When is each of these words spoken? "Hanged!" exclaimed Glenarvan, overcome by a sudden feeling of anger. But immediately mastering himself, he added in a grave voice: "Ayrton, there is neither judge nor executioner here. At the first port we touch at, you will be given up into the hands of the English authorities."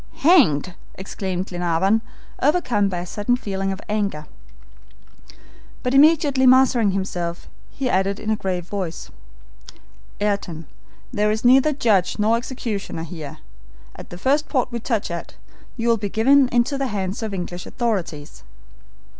"Hanged!" 0.23 0.73
exclaimed 0.95 1.45
Glenarvan, 1.45 2.01
overcome 2.41 2.89
by 2.89 2.97
a 3.01 3.05
sudden 3.05 3.35
feeling 3.35 3.71
of 3.71 3.79
anger. 3.87 4.25
But 5.83 5.93
immediately 5.93 6.47
mastering 6.47 6.89
himself, 6.89 7.47
he 7.69 7.87
added 7.87 8.19
in 8.19 8.31
a 8.31 8.35
grave 8.35 8.65
voice: 8.65 9.11
"Ayrton, 10.19 10.65
there 11.13 11.29
is 11.29 11.45
neither 11.45 11.71
judge 11.71 12.17
nor 12.17 12.35
executioner 12.35 13.03
here. 13.03 13.37
At 13.95 14.09
the 14.09 14.17
first 14.17 14.49
port 14.49 14.71
we 14.71 14.79
touch 14.79 15.11
at, 15.11 15.35
you 15.77 15.87
will 15.89 15.97
be 15.97 16.09
given 16.09 16.45
up 16.45 16.51
into 16.51 16.79
the 16.79 16.87
hands 16.87 17.21
of 17.21 17.29
the 17.29 17.37
English 17.37 17.67
authorities." 17.67 18.41